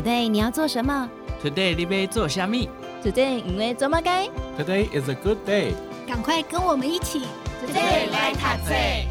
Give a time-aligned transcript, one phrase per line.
[0.00, 1.10] Today 你要做什么
[1.44, 2.70] ？Today 你要做虾米
[3.04, 4.26] ？Today 因为做么该
[4.58, 5.74] ？Today is a good day。
[6.08, 7.20] 赶快跟我们一起
[7.62, 9.04] ，Today 来塔菜。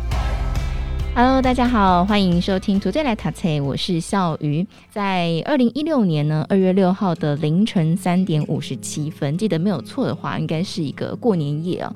[1.13, 4.65] Hello，大家好，欢迎收听 Today 来塔菜，我是笑鱼。
[4.89, 11.93] 在二零一六年呢，二月六号的凌晨三点五十七分，记得没有错的话，应该是一个过年夜啊。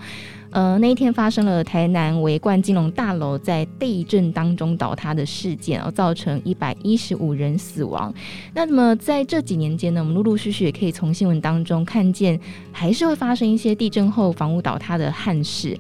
[0.54, 8.13] 呃，那一天发生了台南维冠金融大楼在地震当中倒塌的事件，哦，造成一百一十五人死亡。
[8.53, 12.39] 那么在这几年间呢，我们陆陆续续也可以从新闻当中看见，
[12.71, 15.76] 还是会发生一些地震后房屋倒塌的憾事。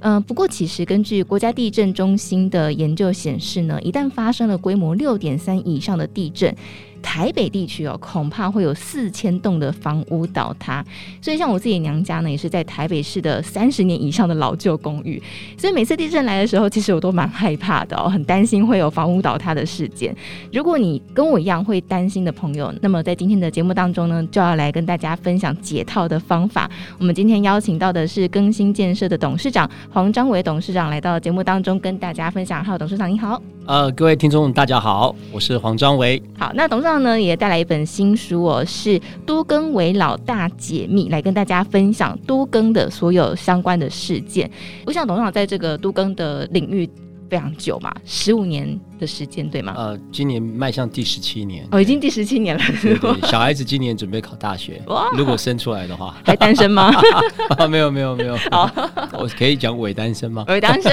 [0.00, 6.54] 呃，不过其实根据国家地震中心的研究显示呢，一旦发生了规模六点三以上的地震，
[7.02, 10.84] 台北地区哦，恐怕会有四千栋的房屋倒塌。
[11.22, 15.20] 所以像我自己娘家呢，也是在台北市的三十年以上的老旧公寓。
[15.56, 20.14] 所以每次地震来的时候，其实我都蛮害怕的哦，很担心会有房屋倒塌的事件。
[20.52, 26.70] 如果你跟我一样会担心的朋友，那么在今天的节目当中呢，就要来跟大家分享解套的方法。
[26.98, 32.62] 我们今天邀请到的是更新建设的董事长黄章伟董事长来到节目当中跟大家分享。
[32.62, 33.40] Hello，董事长你好。
[33.66, 36.22] 呃，各位听众大家好，我是黄章伟。
[36.38, 44.50] 好，那董事长呢也带来一本新书哦，是多更为老大解密，来跟大家分享多更的所有相关的事件。
[44.84, 46.88] 我想董事长在这个多更的领域
[47.28, 48.78] 非常久嘛，十五年。
[48.98, 49.74] 的时间对吗？
[49.76, 52.62] 呃，今年迈向第十七年哦，已经第十七年了。
[53.28, 55.08] 小孩子今年准备考大学，哇！
[55.16, 56.92] 如果生出来的话，还单身吗？
[57.68, 58.36] 没有没有没有。
[58.50, 58.70] 好，
[59.18, 60.44] 我可以讲伪单身吗？
[60.48, 60.92] 伪单身。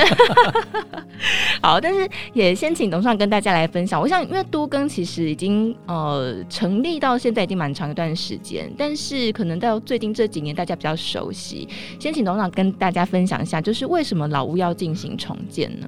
[1.62, 4.00] 好，但是也先请董事长跟大家来分享。
[4.00, 11.68] 我想，因为都更其实已经呃成立到现在已经蛮长一段时间，但是可能到最近这几年大家比较熟悉。
[12.00, 15.88] 先请董事长跟大家分享一下，就是为什么老屋要进行重建呢？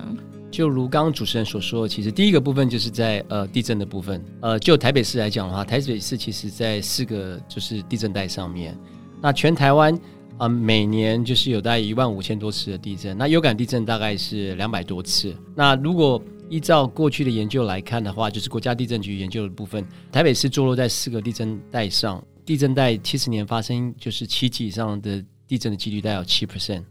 [0.56, 4.24] 就如刚刚主持人所说，其实第一个部分就是在呃地震的部分。
[4.40, 8.74] 呃，就台北市来讲的话，台北市其实在四个就是地震带上面。
[9.22, 9.94] 那全台湾
[10.38, 15.36] 啊、每年就是有大概一万五千多次的地震，那有感地震大概是两百多次。
[15.54, 26.84] 那如果依照过去的研究来看的话，就是国家地震局研究的部分，台北市坐落在四个地震带上，地震带七十年发生就是七级以上的地震的几率大概有七 percent。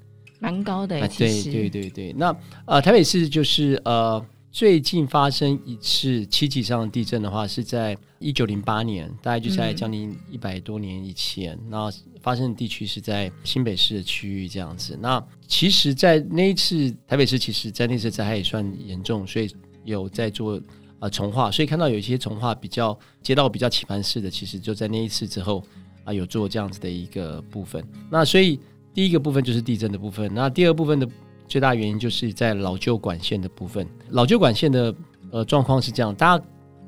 [0.45, 2.13] 蛮高的，啊，对对对对。
[2.13, 4.23] 那呃，台北市就是呃，
[4.53, 11.59] 最近发生一次七级以上的地震的话，是在一九零八年，大概就在将近一百多年以前。
[11.71, 14.99] 那、嗯、发生的地区是在新北市的区域这样子。
[15.01, 19.51] 那其实，在那一次台北市，其实在那次灾害也算严重，所以
[19.85, 20.61] 有在做
[20.99, 21.51] 呃重化。
[21.51, 25.61] 所以看到有一些重化比较街道比较棋盘式的，其实就在那一次之后
[26.05, 27.83] 啊、呃，有做这样子的一个部分。
[28.11, 28.61] 那所以。
[28.95, 31.09] 第一个部分就是地震的部分，那第二部分的
[31.49, 33.85] 最大原因就是在老旧管线的部分。
[34.11, 34.95] 老旧管线的
[35.33, 36.45] 呃状况是这样，大家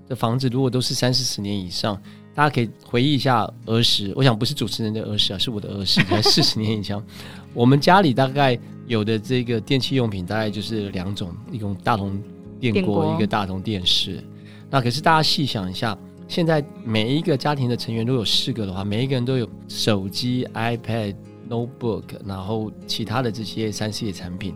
[0.08, 2.00] 的房子如果都是三四十年以上，
[2.32, 4.12] 大家可以回忆一下儿时。
[4.14, 7.04] 我想不是主持人的儿时啊，是我的儿时，才四十年以上。
[7.52, 8.56] 我们家里大概
[8.86, 12.22] 有的这个电器用品大概就是两种，一种大同
[12.60, 14.22] 电锅，电锅一个大同电视。
[14.70, 21.16] 那可是大家细想一下，现在每一个家庭的成员都有四个的话，每一个人都有手机、iPad。
[21.48, 24.54] notebook，然后其他的这些三 C 的产品，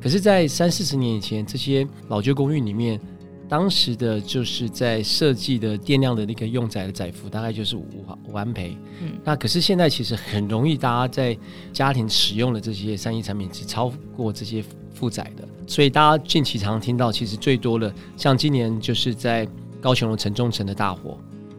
[0.00, 3.00] 可是，在三四十年以前，这些老旧公寓里面，
[3.48, 7.86] 当时的就是在设计的电量的那个用载的载幅大概就是五
[8.28, 8.76] 五安培。
[9.02, 11.36] 嗯，那可是现在其实很容易，大家在
[11.72, 14.62] 家庭使用的这些三 C 产品是超过这些
[14.94, 19.48] 负载的，所以大家近期常听到，其实最多的像今年就是在
[19.80, 21.18] 高雄的城中城的大火。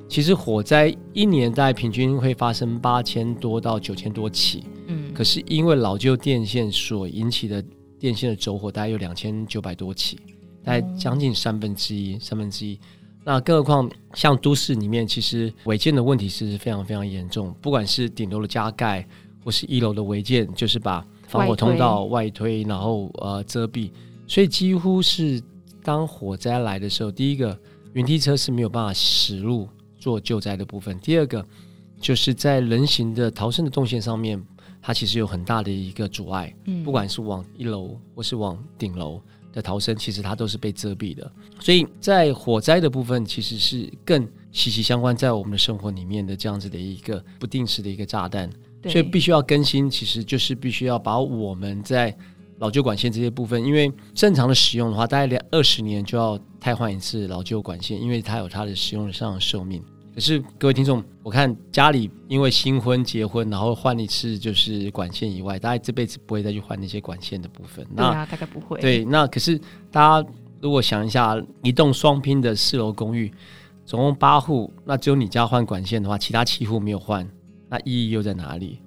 [0.09, 7.63] 其实火灾一年大概平均会发生八千多到九千多起，嗯，可是因为老旧电线所引起的
[7.99, 10.17] 电线的走火，大概有两千九百多起，
[10.63, 12.79] 大概将近三分之一，三分之一。
[13.25, 19.05] 那更何况像都市里面，其实违建的问题是非常非常严重，不管是顶楼的加盖，
[19.43, 23.91] 或是一楼的违建，就是把防火通道外推，然后呃遮蔽，
[24.25, 25.41] 所以几乎是
[25.83, 27.59] 当火灾来的时候，第一个
[27.91, 29.67] 云梯车是没有办法驶入。
[29.97, 31.45] 做救灾的部分，第二个
[31.99, 34.41] 就是在人行的逃生的动线上面，
[34.81, 36.53] 它其实有很大的一个阻碍。
[36.65, 39.21] 嗯，不管是往一楼或是往顶楼
[39.51, 41.31] 的逃生，其实它都是被遮蔽的。
[41.59, 48.49] 所以在火灾的部分，其实是更息息相关在我们的生活里面的这样子的一个不定时的一个炸弹。
[48.83, 52.15] 所以必须要更新，其实就是必须要把我们在
[52.59, 59.83] 老旧管线这些部分，因为正常的使用的话，大概两二十年就要汰换一次老旧管线，因为它有它的使用上的寿命。
[60.15, 67.85] 可是各位听众，我看家里因为新婚结婚，然后换一次就是管线以外，大概这辈子不会再去换那些管线的部分。
[67.91, 68.79] 那大概不会。
[68.81, 69.59] 对，那可是
[69.91, 73.31] 大家如果想一下，一栋双拼的四楼公寓，
[73.85, 77.29] 总共八户，那只有你家换管线的话，其他七户没有换，
[77.69, 78.79] 那意义又在哪里？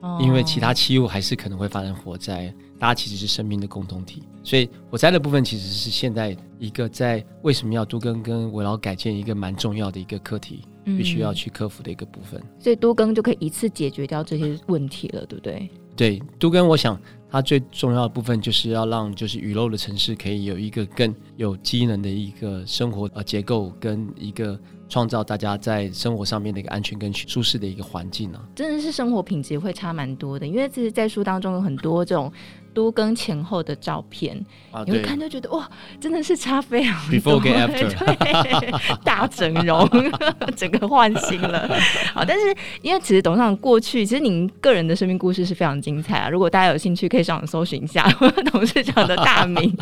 [0.00, 12.40] 哦、因为其他器物还是可能会发生火灾，大家其实是生命的共同体，所以火灾的部分其实是现在一个在为什么要都更跟围绕改建一个蛮重要的一个课题，必须要去克服的一个部分。
[12.40, 15.68] 嗯、所以都更就可以一次解决掉这些问题了，对不对？
[15.96, 17.00] 对，都更我想。
[17.30, 24.58] 它最重要的部分就是要让就是雨漏的城市可以有一个更有机能的一个生活呃结构跟一个
[24.88, 32.32] 创造大家在生活上面的一个安全跟舒适的一个环境呢，真的是生活品质会差蛮多的，因为其实在书当中有很多这种。
[32.78, 34.40] 都跟前后的照片，
[34.70, 35.68] 啊、你会看就觉得哇，
[36.00, 38.72] 真的是差非常多，Before 跟 After，对，
[39.02, 39.90] 大整容，
[40.54, 41.68] 整个换新了。
[42.14, 46.28] 好，但是因为其实董事长过去，其实您个人的生命故事是非常精彩啊。
[46.28, 48.08] 如果大家有兴趣，可以上网搜寻一下
[48.52, 49.76] 董事长的大名。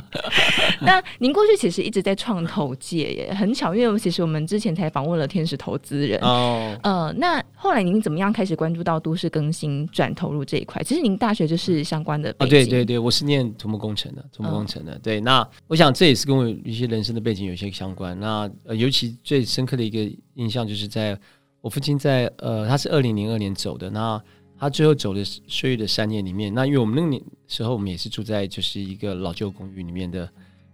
[0.80, 6.74] 那您过去其实一直在创投界耶，很巧，因为其实我们之前才访问了天使投资人哦。
[6.82, 10.82] 呃，那后来您怎么样开始关注到都市更新，转投入这一块？
[10.82, 12.62] 其实您大学就是相关的背景。
[12.62, 12.85] 哦、对对。
[12.86, 14.94] 对，我是念土木工程的，土木工程的。
[14.94, 18.18] 哦、对，那我想这也是跟我一些人生的背景有些相关。
[18.20, 21.18] 那呃，尤其最深刻的一个印象，就是在
[21.60, 23.90] 我父亲在呃，他是二零零二年走的。
[23.90, 24.22] 那
[24.58, 30.26] 他最后走的岁月的三年里面，那因为我们那个年时候，我们也是住在就是一个老旧公寓里面的，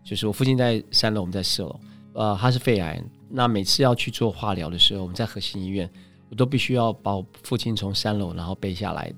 [0.05, 1.81] 就是我父亲在三楼，我们在四楼。
[2.13, 5.91] 呃，他是肺癌，那每次要去做化疗的时候，我们在核心医院，
[6.29, 9.13] 我都必须要把我父亲从三楼然后背下来。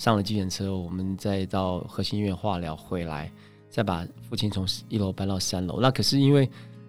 [0.00, 3.30] 上了急诊车，我们再到核心医院化疗回来，
[3.68, 5.78] 再把父亲从一楼搬到三楼。
[5.78, 6.48] 那可是因为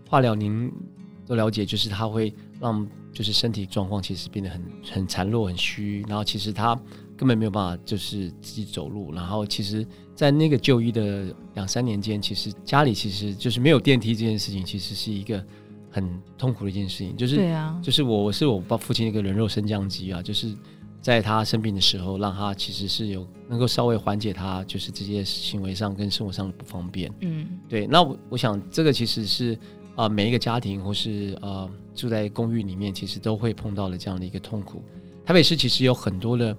[0.10, 0.72] 化疗，您
[1.28, 4.64] 都了解，就是他会让就是身体状况其实变得很
[4.94, 6.74] 很孱弱、很虚，然后其实他
[7.18, 9.14] 根本没有办法就是自己走路。
[9.14, 9.86] 然后其实，
[10.16, 15.46] 在那个就医的两三年间，其实家里其实就是没有电梯这件事情，其实是一个
[15.90, 17.14] 很痛苦的一件事情。
[17.18, 20.56] 就是对啊，就是我我是我爸父亲一个人肉升降机啊，就是。
[21.02, 27.12] 在他生病的时候，让他其实是有能够稍微缓解他就是这些行为上跟生活上的不方便。
[27.22, 27.88] 嗯，对。
[27.88, 29.54] 那我我想这个其实是
[29.96, 34.84] 啊、呃、每一个家庭或是呃住在公寓里面，其实都会碰到的这样的一个痛苦。
[35.26, 36.56] 台北市其实有很多的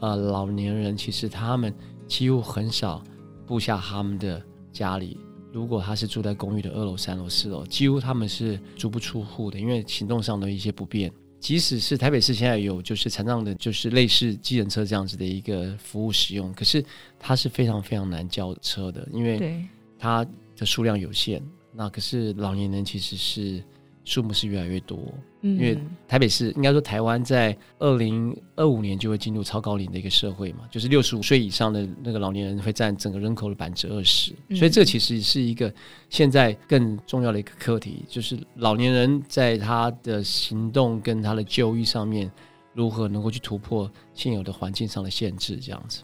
[0.00, 1.72] 呃老年人，其实他们
[2.08, 3.02] 几乎很少
[3.46, 4.42] 布下他们的
[4.72, 5.16] 家里。
[5.52, 11.12] 如果他是住在公寓的二楼、三楼、四楼，几乎他们是足不出户的，因为行动上的一些不便。
[11.44, 16.82] 即使是台北市现在有就是残障的，就是类似机人车这样子的一个服务使用，可是
[17.20, 19.62] 它是非常非常难叫车的，因为
[19.98, 20.26] 它
[20.56, 21.42] 的数量有限。
[21.70, 23.62] 那可是老年人其实是。
[24.04, 24.98] 数目是越来越多，
[25.40, 35.72] 因为台北市应该说台湾在二零二五年就会进入超高龄的一个社会嘛，就是六十五岁以上的那个老年人会占整个人口的百分之二十，所以这其实是一个
[36.10, 42.30] 现在更重要的一个课题，就是老年人在他的行动跟他的就医上面，
[42.74, 46.02] 如何能够去突破现有的环境上的限制，这样子。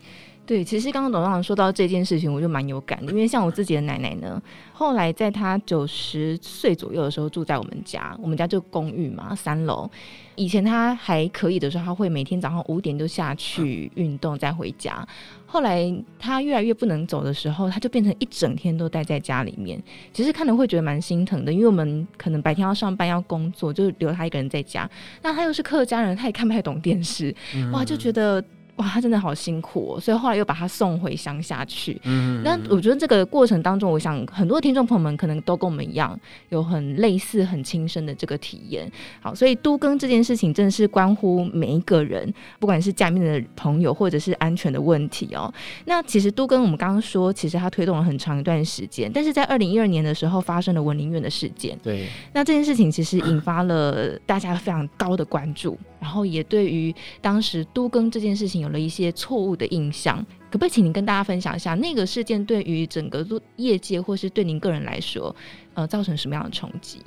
[0.51, 4.43] 对，其实刚刚董事长说到这件事情，我就蛮有感的，因为像我自己的奶奶呢，
[4.73, 9.89] 后来在她九十岁左右的时候住在我们家，我们家就公寓嘛，三楼。
[10.35, 15.07] 以前她还可以的时候，她会每天早上五点就下去运动再回家。
[15.47, 15.89] 后来
[16.19, 19.81] 她越来越不能走的时候，她就变成一整天都待在家里面。
[20.13, 24.91] 其实看了会觉得蛮心疼的，因为我们可能白天要上班要工作，就留她一个人在家。
[25.23, 27.33] 那她又是客家人，她也看不太懂电视，
[27.73, 28.45] 哇，就觉得。
[28.81, 32.01] 哇，他真的好辛苦哦，所以后来又把他送回乡下去。
[32.05, 36.19] 嗯，那我觉得这个过程当中，我想很多听众朋友们可能都跟我们一样，
[36.49, 38.91] 有很类似、很亲身的这个体验。
[39.21, 45.53] 好，所以都更这件事情真的是关乎每一个人，不管是家里面的朋友或者是安全的问题哦。
[45.85, 51.79] 那其实都更我们刚刚说，其实他推动了很长一段时间，但是在二零一二年的时候发生了文林院的事件。
[51.83, 55.77] 对，那这件事情其实引发了大家非常高的关注。
[56.01, 65.35] 然后也对于当时都更这件事情有了一些错误的印象，可不可以请您跟大家分享一下那个事件对于整个业界或是对您个人来说，
[65.75, 67.01] 呃，造成什么样的冲击？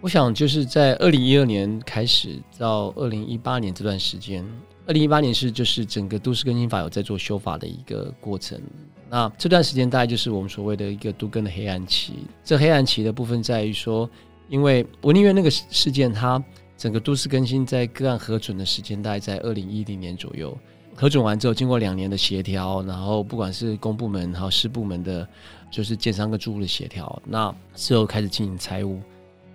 [0.00, 4.44] 我想就是在二零一二年开始到二零一八年这段时间，
[4.86, 8.60] 二零一八年是就是整个都市更新法有在做修法的一个过程，
[9.08, 12.14] 那这段时间大概就是我们所谓的一个都更的黑暗期。
[12.44, 14.08] 这黑暗期的部分在于说，
[14.48, 16.42] 因为我宁愿那个事件它。
[16.78, 20.54] 整个都市更新在个案核准的时间大概在二零一零年左右，
[20.98, 25.28] 核准完之后，经过两年的协调，然后不管是公部门还有私部门的，
[25.70, 28.98] 就是建商跟住户的协调，那之后开始进行拆屋。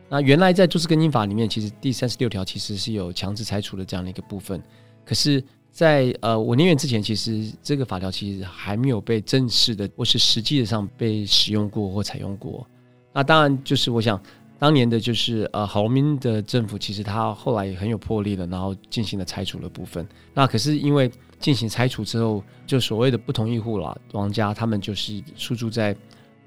[0.08, 4.62] 那原来在都市更新法里面，其实第三十六条其实是有强制拆除的这样的一个部分，
[5.04, 12.68] 可是在，呃文林院之前，其实这个法条其实还没有被正式的或是实际上被使用过或采用过。
[13.12, 14.22] 那当然就是我想。
[14.60, 20.08] 当年的就是呃郝龙斌的政府，其实他后来也很有魄力了，然后进行了拆除的部分。
[20.36, 21.10] 那可是因为
[21.42, 25.96] 进行拆除之后，就所谓的不同意户啦，王家他们就是诉诸在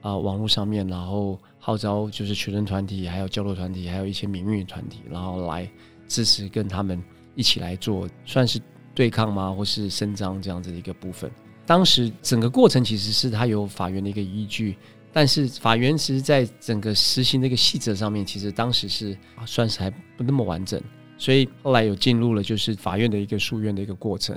[0.00, 5.68] 啊、网络上面，然后号召就是学生团体，还有教育团体，还有一些民运团体，然后来
[6.06, 7.02] 支持跟他们
[7.34, 8.60] 一起来做，算是
[8.94, 11.30] 对抗吗，或是伸张这样子的一个部分。
[11.66, 14.76] 当时整个过程其实是他有法院的一个依据。
[15.16, 20.82] 但是法院其实在整个实行的一个细则上面，其实当时是算是还不那么完整，
[21.16, 24.36] 所以后来有进入了就是法院的一个诉愿的一个过程。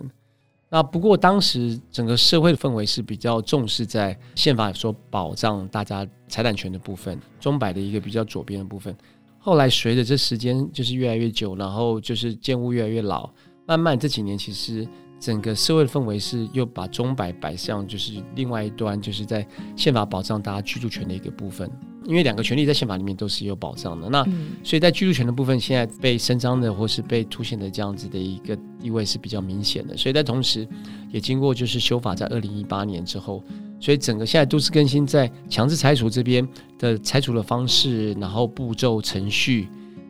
[0.69, 8.95] 那不过当时整个社会的氛围是比较重视在宪法所保障大家财产权的部分，钟摆的一个比较左边的部分。
[9.39, 13.29] 后来随着这时间就是越来越久，然后就是建物越来越老，
[13.65, 14.87] 慢慢这几年其实。
[15.19, 19.45] 整个社会的氛围是又把钟摆摆向就是另外一端，就是在
[19.75, 21.69] 宪法保障大家居住权的一个部分。
[22.05, 24.23] 因为两个权利在宪法里面都是有保障的，那
[24.63, 29.97] 所以在居住权的部分，现在被伸张的或是被凸显的这样子的一个地位是比较明显的。
[29.97, 30.65] 所以在同时，
[31.11, 33.43] 也经过就是修法，在二零一八年之后，
[33.77, 36.47] 所以整个现在都市更新在强制拆除这边
[36.79, 39.67] 的拆除的方式，然后步骤程序。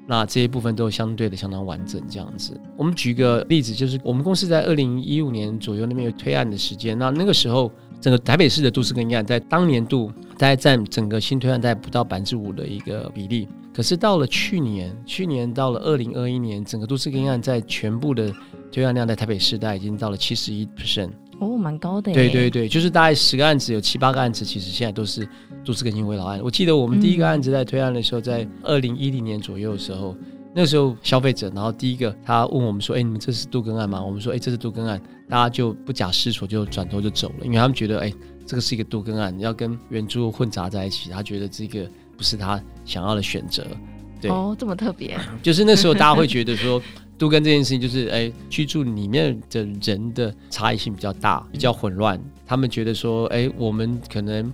[0.07, 2.59] 那这些部分都相对的相当完整，这样子。
[2.77, 13.47] 我们举个例子，就是我们公司在二零一五年左右那边有推案的时间，那那个时候整个台北市的都市更新案在当年度大概占整个新推案在不到百分之五的一个比例。
[13.73, 18.33] 可是到了去年，去年到了二零二一年，整个都市更新案在全部的
[18.71, 21.11] 推案量在台北市大概已经到了七十一 percent。
[21.39, 22.11] 哦，蛮高的。
[22.11, 25.27] 对对对，就是大概十个案子有七八个案子，其实现在都是
[25.67, 26.39] 都市更新危老案。
[26.41, 30.15] 我记得我们第一个案子在推案的时候，在二零一零年左右的时候，
[30.55, 38.13] 那个时候消费者，然后第一个他问我们说：“哎，你们这是杜根案吗？”我们说：“哎，这是杜根案。”大家就不假思索就转头就走了，因为他们觉得：“哎，
[38.45, 43.65] 这个是一个杜根案，要跟原著混杂在一起，他觉得这个不是他想要的选择。”
[44.21, 46.81] 对，哦，这么特别， 就是那时候大家会觉得说。
[47.19, 52.21] 杜根这件事情就是，哎，居住里面的人的差异性比较大，比较混乱。
[52.45, 54.53] 他们觉得说，哎，我们可能，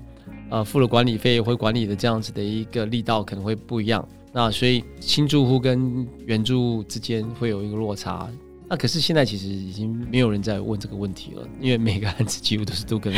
[0.50, 4.08] 呃，付了管理费会管理的这样子的一个力道可能会不一样。
[4.32, 8.30] 那所以新住户跟原住户之间会有一个落差。
[8.68, 13.14] 那可是现在其实已经没有人在问这个问题了，因为每个案子几乎都是都跟。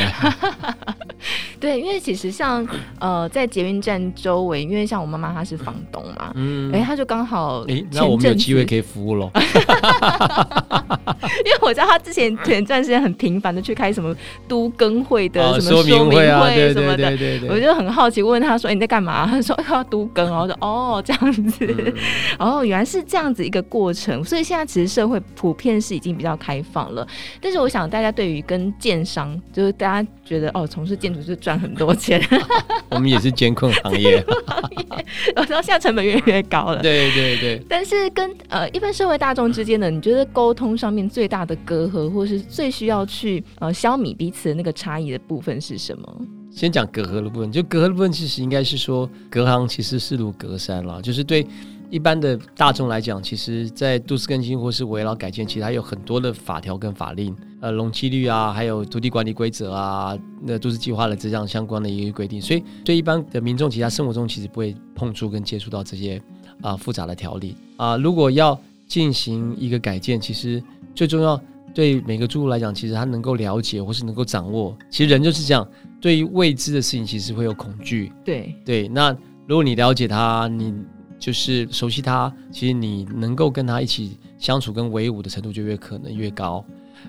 [1.59, 2.67] 对，因为其实像
[2.99, 9.31] 呃，在捷运站周围，因为像我妈妈她是房东嘛，嗯，哎，她就刚好，哎，那我们有机会可以服务喽。
[11.45, 14.15] 因为我知道她之前前段时间很频繁的去开什么
[14.47, 16.25] 都更会的什么说明会
[16.73, 17.11] 什么的，
[17.49, 21.93] 我就很好奇问她说：“你在干嘛？”她说：“要都更。”然后说：“哦，这样子，
[22.39, 27.07] 哦，原来是这样子一个过程。”所以现在其实社会普遍是已经比较开放了，
[27.41, 32.19] 但是我想大家对于跟建商，就是大家觉得哦，从事建筑是赚很多钱，
[32.89, 34.21] 我们也是监控行业，
[35.35, 36.81] 我知道现在成本越来越高了。
[36.81, 37.61] 对对对。
[37.69, 46.21] 但是跟呃一般社会大众之间的，你觉得沟通上面最大的隔阂，或是最需要去呃消弭彼此的那个差异的部分是什么？
[46.51, 51.45] 先讲隔阂的部分，就隔阂的部分其实应该是说，隔行其实是如隔山啦，就是对。
[51.91, 57.33] 一般的大众来讲，其实，在都市更新或是围绕改建，其实还有很多的法条跟法令，
[57.65, 62.39] 呃，容积率啊，还有土地管理规则啊，那都市计划的这样相关的一个规定。
[62.39, 66.21] 所以，对一般的民众，其他生活中其实不会碰触跟接触到这些
[66.61, 67.97] 啊、呃、复杂的条例啊、呃。
[67.97, 68.55] 如果要
[68.87, 70.61] 进行一个改建，其实
[70.93, 71.41] 最重要
[71.73, 74.77] 对每个住户来讲，其实他能够了解或是能够掌握。
[74.91, 75.67] 其实人就是这样，
[75.99, 78.11] 对于未知的事情，其实会有恐惧。
[78.23, 79.11] 对对，那
[79.47, 80.71] 如果你了解他，你
[81.17, 86.63] 就是熟悉他，其实你能够跟他一起相处跟为伍的程度就越可能越高。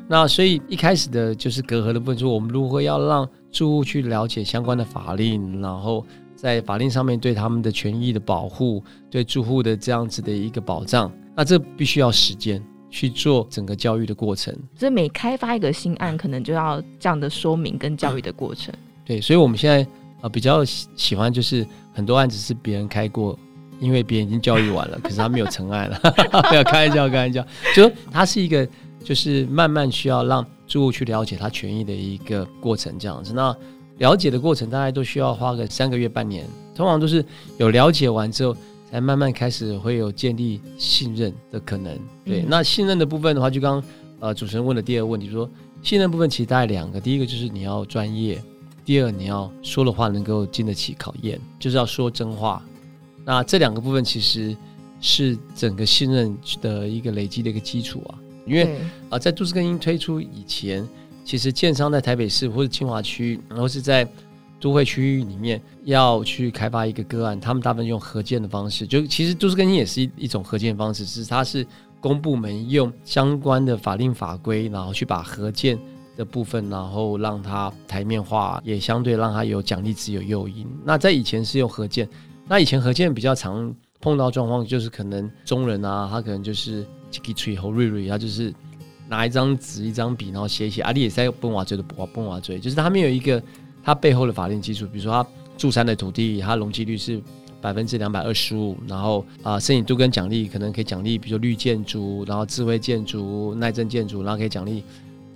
[0.08, 11.10] 那所以一开始的就是隔阂的部分，说我们如何要让住户去了解相关的法令，然后在法令上面对他们的权益的保护，对住户的这样子的一个保障。
[11.34, 14.54] 那这必须要时间去做整个教育的过程。
[14.74, 18.74] 所以每开发一个新案，可能就要这样的说明跟教育的过程。
[19.04, 19.86] 对，所以我们现在
[20.22, 23.38] 呃比较喜欢就是很多案子是别人开过。
[23.78, 26.00] 因为别人已经教育完了，可是他没有成案了，
[26.48, 28.66] 不要开玩笑，开玩笑，就说他是一个，
[29.04, 33.32] 就是慢慢需要让住户去了解他权益的一个过程，这样子。
[33.32, 33.56] 那
[33.98, 37.24] 了解的过程大概都需要花个三个月、半年，通常都是
[37.58, 38.56] 有了解完之后，
[38.90, 41.98] 才慢慢开始会有建立信任的可能。
[42.24, 45.48] 对，嗯、那信任的部分的话，就刚刚呃主持人问的第二个问题，说
[45.82, 48.42] 信任部分其实大概两个，第一个就是你要专业，
[48.84, 52.62] 第二你要说的话能够经得起考验，就是要说真话。
[53.24, 54.56] 那这两个部分其实
[55.00, 58.14] 是整个信任的一个累积的一个基础啊，
[58.46, 60.86] 因为啊、嗯呃，在都市更新推出以前，
[61.24, 64.08] 其实建商在台北市或者清华区，然后是在
[64.58, 71.66] 都会区域里面要去开发一个个案，他们大部分用合建的方式，就其实都市更新也是一一种合建方式，是它是
[72.00, 75.78] 公部门用相关的法令法规，然后去把合建
[76.16, 80.66] 的部分，然后让它台面化，也相对让它有奖励只有诱因。
[80.84, 82.08] 那在以前是用合建，
[82.48, 83.74] 那以前合建比较常
[84.06, 88.54] 碰到状况，就是可能中人啊，他可能就是几个吹和瑞瑞，他就是
[89.08, 93.42] 拿一张纸一张笔，然后写一写，阿里也在崩瓦锥的崩崩瓦锥，就是他没有一个。
[93.82, 97.20] 他背后的法定基础，比如说他住山的土地，它容积率是
[97.60, 104.82] 百分之两百二十五，然后啊，申请都跟奖励可能可以奖励，比如说绿建筑，然后智慧建筑、耐震建筑，然后可以奖励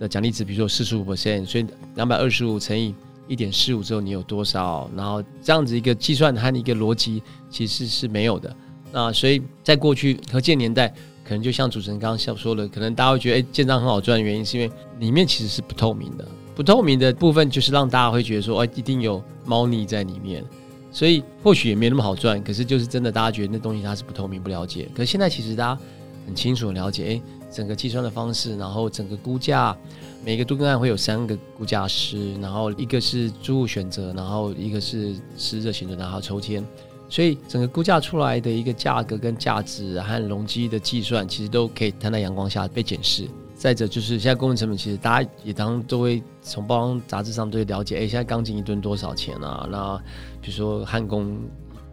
[0.00, 2.92] 的奖励值，比如说四十五 percent，所以两百二十五乘以
[3.30, 4.90] 一点四五之后，你有多少？
[4.96, 8.54] 然后这样子一个计算和一个逻辑其实是没有的。
[8.90, 10.88] 那所以在过去和建年代，
[11.22, 16.26] 可能就像主持人刚刚想说的，可能大家会觉得哎，建章很好赚的原因是因为里面其实是不透明的。
[16.56, 20.44] 不透明的部分就是让大家会觉得说，哎，一定有猫腻在里面，
[20.90, 22.42] 所以或许也没那么好赚。
[22.42, 24.88] 可是就是真的，大家觉得那东西它是不透明、不了解。
[24.92, 25.80] 可是现在其实大家
[26.26, 29.74] 很清楚、了解，哎，整个计算的方式，然后整个估价，
[30.24, 36.64] 每个都更案会有三个估价师，然后一个是租户选择，然后一个是施者选择，然后抽签，
[37.08, 43.28] 所以整个估价出来的一个价格跟价值和容积的计算，其实都可以摊在阳光下被检视。
[43.54, 49.68] 再者就是现在工程成本，其实大家也当都会从包装杂志上都会了解，哎，现在钢筋一吨多少钱啊？
[49.70, 49.98] 那
[50.40, 51.36] 比如说焊工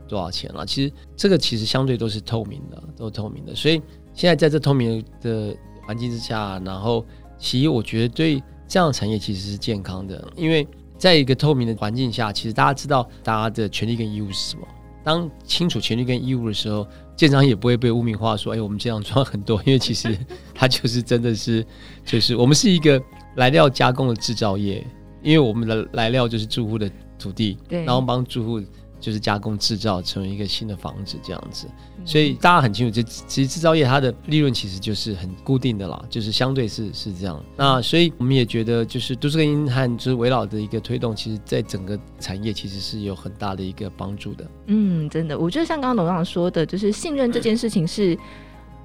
[0.07, 0.65] 多少钱啊？
[0.65, 3.53] 其实这个其实相对都是透明的，都是透明的。
[3.53, 3.81] 所以
[4.13, 5.53] 现在在这透明的
[5.85, 7.05] 环境之下，然后
[7.37, 10.67] 其实我觉得对这样的产业其实是健康的，因为
[10.97, 14.67] 在一个透明的环境下，其实大家知道大家的权利跟义务是什么。
[15.03, 16.85] 当清楚权利跟义务的时候。
[17.17, 20.15] 建商也不会被污名化，说：“哎，我们这样赚很多。”因为其实
[20.53, 21.65] 它就是真的是，
[22.05, 23.01] 就是我们是一个
[23.37, 24.85] 来料加工的制造业，
[25.23, 28.61] 因为我们的来料就是住户的土地，对，然后帮住户。
[28.99, 31.67] 就是加工制造成为一个新的房子这样子，
[32.05, 37.43] 所以大家很清楚，这其实制造业它的利润其实就是很固定的啦，就是相对是是这样。
[37.55, 44.47] 那所以我们也觉得，就是都市更新和就是围绕的一个推动，其实在整个产业其实是有很大的一个帮助的。
[44.65, 48.17] 嗯，真的，我觉得像刚刚董事长说的，就是信任这件事情是。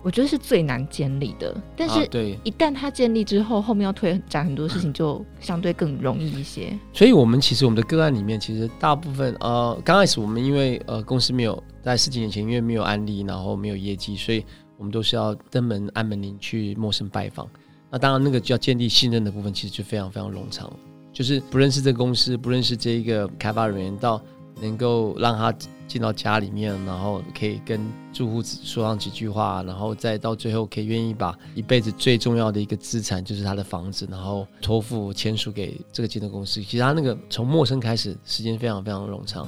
[0.03, 2.05] 我觉得是最难建立的，但是
[2.43, 6.77] 一旦它建立之后，后面要推展很多事情 就相对更容易一些。
[6.93, 14.45] 所以，我们其实我们的个案里面，其实大部分呃，刚开始我们因为呃公司没有在十几年前因为没有案例，然后没有业绩，所以
[14.77, 17.49] 我们都是要登门按门铃去陌生拜访。
[17.89, 20.73] 那当然，那个就要建立信任的部分，其实就非常非常冗长，
[21.13, 24.21] 就是不认识这个公司，不认识这一个开发人员，到
[24.63, 25.53] 能够让他。
[25.89, 27.79] 进到家里面，然后可以跟
[28.15, 36.63] 住户说上几句话，然后再到最后可以愿意把一辈子最重要的一个资产，就是他的房子，然后托付签署给这个建筑公司。
[36.63, 39.47] 其实他那个从陌生开始，时间非常非常冗长。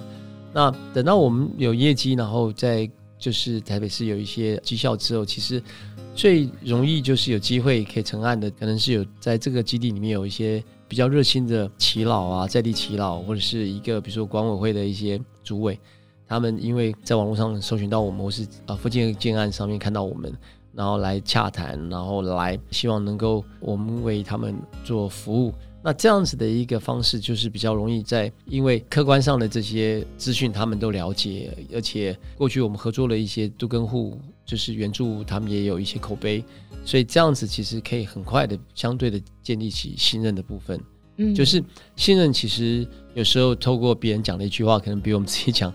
[0.53, 5.63] 那等到我们有业绩，然后在就是台北市有一些绩效之后，其实
[6.15, 15.79] 最容易就是有机会可以成案的，可能是有在这个基地里面有一些比较热心的耆老啊，在地耆老，或者是一个比如说管委会的一些主委。
[16.27, 20.33] 他们因为在网络上搜寻到我们，或是啊附近的建案上面看到我们，
[20.73, 25.53] 然后来洽谈，然后来希望能够我们为他们做服务。
[25.87, 36.43] 那这样子的一个方式，就是比较容易在因为客观上的这些资讯他们都了解，而且过去我们合作了一些都跟户，就是援助他们也有一些口碑，
[36.87, 40.81] 所以这样子其实可以很快的相对的建立起信任的部分。
[41.19, 41.63] 嗯，就是
[41.97, 45.71] 信任其实有时候透过别人讲的一句话，可能比我们自己讲。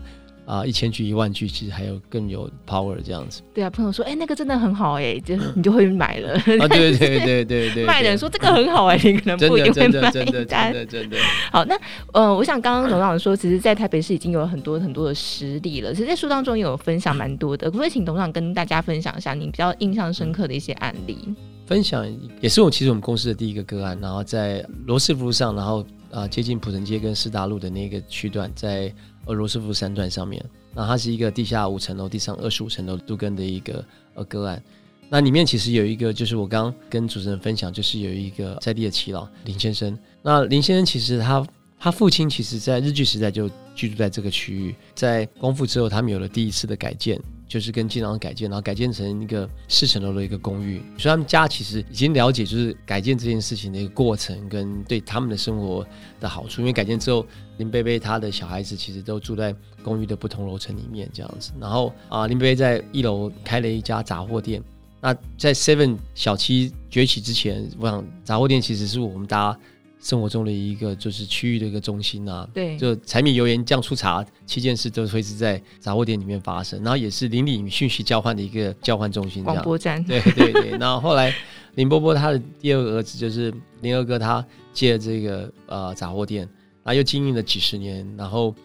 [0.50, 3.44] 啊，一千句一万句，其实还有更有 power 这样子。
[3.54, 6.34] 对啊，朋友说，哎、欸，那个真的很好，哎，就你就会买了。
[6.60, 7.86] 啊，对对对对对对。
[7.86, 9.92] 卖的人说这个很好，哎，你可能不一定会买。
[9.92, 11.18] 真的真的真的真的真的。
[11.52, 11.78] 好，那
[12.14, 15.94] 呃，我想刚刚董事长说，其实，在台北市已经有很多很多的实例了。
[15.94, 21.16] 其实，在书当中也有分享蛮多的，可不可以请董事长跟大家分享一下你比较印象深刻的一些案例？
[21.69, 22.03] 分享
[22.41, 28.91] 也是我其实我们公司的第一个个案，然后在罗斯福路上，然后啊、接近普腾街跟师大路的那个区段，在。
[29.25, 34.60] 呃罗斯福三段上面，那它是一个地下五层楼、地上二十五层楼杜根的一个呃个案。
[35.08, 39.95] 那里面其实有一个，就是我刚跟主持人分享，就是有一个在地的耆老林先生。
[40.23, 41.45] 那林先生其实他
[41.77, 47.21] 他父亲其实在日据时代就居住在这个区域，在光复之后，他们有了第一次的改建。
[47.50, 55.86] 就是跟经常改建，然后改建成一个四层楼的一个公寓，所以他们家其实已经了解，就是改建这件事情的一个过程跟对他们的生活
[56.20, 56.62] 的好处。
[56.62, 57.26] 因为改建之后，
[57.58, 61.52] 林贝贝他的小孩子其实都住在公寓的不同楼层里面这样子。
[61.60, 64.64] 然后啊，林贝贝在一楼开了一家杂货店。
[65.02, 69.60] 那在 Seven 小七崛起之前，我想杂货店其实是我们大家
[70.00, 72.48] 生活中的一个就是区域的一个中心啊。
[72.54, 79.44] 对，就柴米油盐酱醋茶七件事都会是在杂货店里面发生，然后也是邻里讯息交换的一个交换中心。
[79.44, 80.04] 广播站。
[80.04, 80.70] 对对对。
[80.80, 81.34] 然后后来
[81.76, 86.42] 林波波他的第二个儿子就是林二哥，他借了这个呃杂货店，
[86.84, 88.56] 然后又经营了几十年，然后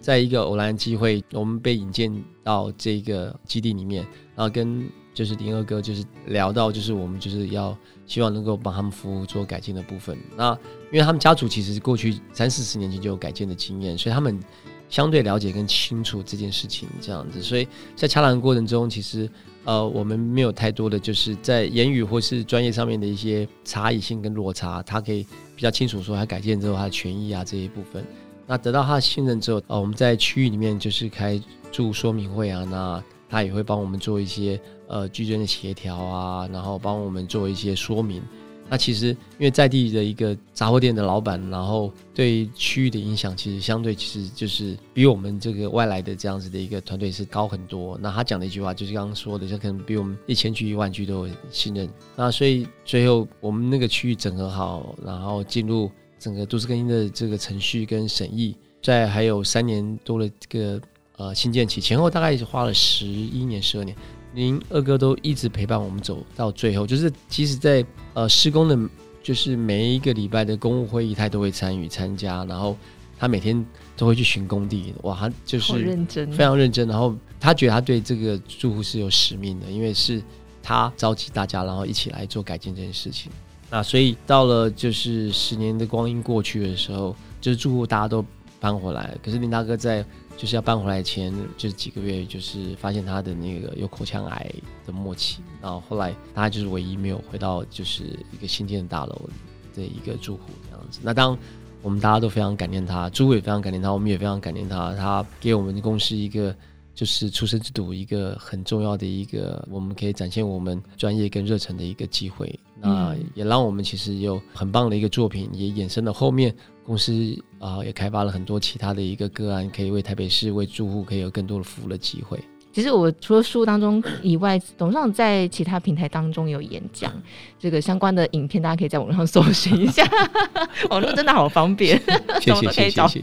[0.00, 4.88] 在一个偶然机会，我们被引荐到这个基地里面，然后跟。
[5.20, 10.16] 就是林二哥，就是聊到，就是我们就是要希望能够帮他们服务做改进的部分。
[10.34, 10.54] 那
[10.90, 14.40] 因为他们家族其实过去三四十年前就有改建的经验，所以他们
[14.88, 17.42] 相对了解更清楚这件事情这样子。
[17.42, 19.28] 所以在洽谈过程中，其实
[19.66, 28.02] 呃我们没有太多的就是在言语或是专业上面的一些差异性跟落差，他可以比较清楚说他改建之后他的权益啊这一部分。
[28.46, 31.38] 那得到他的信任之后，呃我们在区域里面就是开
[31.70, 34.58] 住说明会啊，那他也会帮我们做一些。
[34.90, 38.20] 呃，居间的协调啊，然后帮我们做一些说明。
[38.68, 47.96] 那其实因为在地的一个杂货店的老板，然后对区域的影响，其实相对其实就是比我们这个外来的这样子的一个团队是高很多。
[48.00, 51.88] 那他讲的一句话就是刚刚说的，就可能比我们一千句一万句都信任。
[52.16, 60.80] 那所以最后我们那个区域整合好，然后进入整个都市更新的这个程序跟审议，在还有三年多的这个
[61.16, 63.96] 呃新建期前后，大概是花了十一年、十二年。
[64.32, 68.78] 您二哥都一直陪伴我们走到最后，就是即使在呃施工的，
[69.22, 72.76] 就是每一个礼拜的公务会议，他都会参与参加，然后
[73.18, 73.66] 他每天
[73.96, 76.86] 都会去巡工地，哇，他就是认真，非常认真。
[76.86, 80.22] 然后他觉得他对这个住户是有使命的，因为是
[80.62, 83.32] 他召集大家，然后一起来做改进这件事情。
[83.68, 88.24] 那所以到了就是十年的光阴过去的时候，就是住户大家都
[88.60, 90.04] 搬回来，可是林大哥在。
[90.40, 94.50] 就是要搬回来前，就是几个月，就是发现他的那个有口腔癌
[94.86, 99.28] 的末期，然后后来他就是唯一没有回到就是一个新建的大楼
[99.76, 100.98] 的一个住户这样子。
[101.02, 101.36] 那当
[101.82, 106.56] 我们大家都非常感念他，住户也非常感念他，我们也非常感念他，他给我们公司一个
[106.94, 112.58] 就是出生之犊一个很重要的一个我们可以展现我们专业跟热忱的一个机会。
[112.80, 116.54] 那也让我们其实有很棒的一个作品，也衍生了后面。
[116.82, 117.12] 公司
[117.60, 122.40] 啊、呃，也开发了很多其他的一个个案，可以为台北市为住户可以有更多的服务的机会。
[122.72, 127.12] 其实我除了书当中 以外，董事长在其他平台当中有演讲，
[127.58, 130.08] 这个相关的影片大家可以在网上搜寻一下，
[130.88, 132.00] 网络真的好方便，
[132.40, 133.22] 谢谢谢谢谢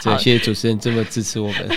[0.00, 1.68] 谢谢主持人这么支持我们。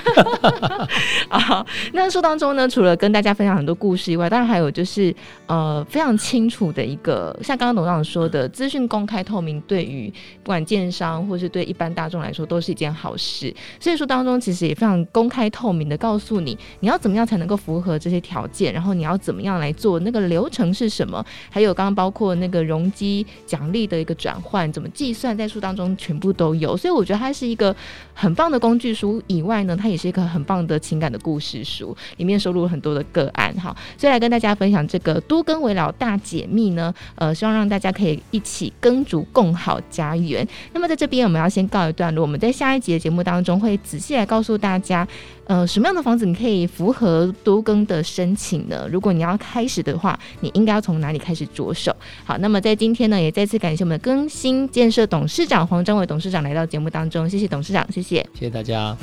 [1.30, 5.14] 好，那书当中呢，除了跟大家分享很多故事以外，当然还有就是
[5.48, 13.54] 呃非常清楚的一个，像刚刚董事长说的，资讯公开透明，对于不管建商或是对一般大众来说都是一件好事。
[13.80, 16.56] 所以书当中其实也非常公开透明的告诉你。
[16.84, 18.74] 你要怎么样才能够符合这些条件？
[18.74, 20.02] 然后你要怎么样来做？
[20.02, 21.26] 那个流程是什么？
[21.50, 26.76] 还有刚刚包括那个容积奖励的一个转换，怎么计算，在书当中全部都有。
[26.76, 27.74] 所以我觉得它是一个
[28.14, 29.24] 很棒的工具书。
[29.28, 33.54] 以外呢，它也是一个很棒的情感的故事书，里面收录了很多的个案。
[33.54, 40.46] 哈，所以来跟大家分享这个都更危老大解密呢，呃，希望让大家可以一起耕筑共好家园。
[40.74, 45.08] 那么在这边我们要先告一段落，我们在下一集的节目当中会仔细来告诉大家。
[45.46, 48.88] 呃，什么样的房子你可以符合多更的申请呢？
[48.92, 51.96] 如果你要开始的话，你应该要从哪里开始着手？
[52.24, 58.96] 好，那么在今天呢，也再次感谢我们的更新建设董事长黄章伟董事长来到节目当中，谢谢董事长，谢谢，谢谢大家。